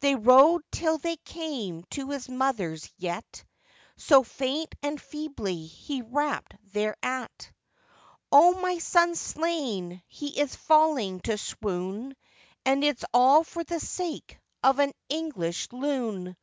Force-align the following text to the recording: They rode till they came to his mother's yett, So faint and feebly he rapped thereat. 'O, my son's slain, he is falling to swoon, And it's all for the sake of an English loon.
They 0.00 0.16
rode 0.16 0.64
till 0.72 0.98
they 0.98 1.14
came 1.18 1.84
to 1.90 2.10
his 2.10 2.28
mother's 2.28 2.90
yett, 2.98 3.44
So 3.96 4.24
faint 4.24 4.74
and 4.82 5.00
feebly 5.00 5.66
he 5.66 6.02
rapped 6.02 6.54
thereat. 6.72 7.52
'O, 8.32 8.54
my 8.60 8.78
son's 8.78 9.20
slain, 9.20 10.02
he 10.08 10.40
is 10.40 10.56
falling 10.56 11.20
to 11.20 11.38
swoon, 11.38 12.16
And 12.64 12.82
it's 12.82 13.04
all 13.14 13.44
for 13.44 13.62
the 13.62 13.78
sake 13.78 14.40
of 14.64 14.80
an 14.80 14.94
English 15.08 15.68
loon. 15.70 16.36